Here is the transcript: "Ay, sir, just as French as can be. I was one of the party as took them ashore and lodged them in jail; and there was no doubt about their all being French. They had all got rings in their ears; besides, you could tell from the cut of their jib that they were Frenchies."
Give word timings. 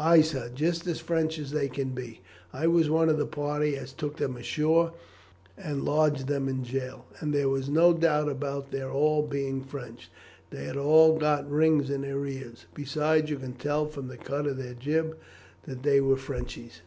"Ay, 0.00 0.20
sir, 0.20 0.50
just 0.52 0.84
as 0.88 0.98
French 0.98 1.38
as 1.38 1.52
can 1.72 1.90
be. 1.90 2.20
I 2.52 2.66
was 2.66 2.90
one 2.90 3.08
of 3.08 3.18
the 3.18 3.24
party 3.24 3.76
as 3.76 3.92
took 3.92 4.16
them 4.16 4.36
ashore 4.36 4.92
and 5.56 5.84
lodged 5.84 6.26
them 6.26 6.48
in 6.48 6.64
jail; 6.64 7.04
and 7.20 7.32
there 7.32 7.48
was 7.48 7.68
no 7.68 7.92
doubt 7.92 8.28
about 8.28 8.72
their 8.72 8.90
all 8.90 9.22
being 9.22 9.62
French. 9.62 10.10
They 10.50 10.64
had 10.64 10.76
all 10.76 11.16
got 11.20 11.48
rings 11.48 11.88
in 11.88 12.00
their 12.00 12.24
ears; 12.26 12.66
besides, 12.74 13.30
you 13.30 13.38
could 13.38 13.60
tell 13.60 13.86
from 13.86 14.08
the 14.08 14.16
cut 14.16 14.48
of 14.48 14.56
their 14.56 14.74
jib 14.74 15.16
that 15.68 15.84
they 15.84 16.00
were 16.00 16.16
Frenchies." 16.16 16.80